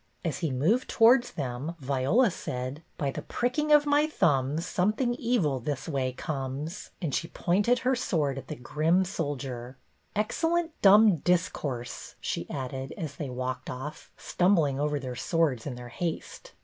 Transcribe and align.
As 0.25 0.39
he 0.39 0.49
moved 0.49 0.89
towards 0.89 1.33
them 1.33 1.75
Viola 1.79 2.31
said, 2.31 2.81
—"By 2.97 3.11
the 3.11 3.21
pricking 3.21 3.71
of 3.71 3.85
my 3.85 4.07
thumbs, 4.07 4.65
something 4.65 5.13
evil 5.13 5.59
this 5.59 5.87
way 5.87 6.11
comes;" 6.11 6.89
and 7.03 7.13
she 7.13 7.27
pointed 7.27 7.77
her 7.85 7.91
THE 7.91 7.97
MAS(^ERADE 7.99 8.09
247 8.09 8.09
sword 8.09 8.37
at 8.39 8.47
the 8.47 8.55
grim 8.63 9.05
soldier." 9.05 9.77
Excellent 10.15 10.81
dumb 10.81 11.17
discourse," 11.17 12.15
she 12.19 12.49
added, 12.49 12.95
as 12.97 13.17
they 13.17 13.29
walked 13.29 13.69
off, 13.69 14.09
stumbling 14.17 14.79
over 14.79 14.99
their 14.99 15.15
swords 15.15 15.67
in 15.67 15.75
their 15.75 15.89
haste. 15.89 16.53